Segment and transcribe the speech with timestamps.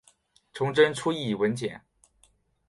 [0.53, 1.79] 崇祯初谥文简。